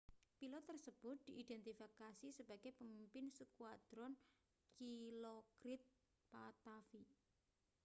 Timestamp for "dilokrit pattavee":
4.79-7.05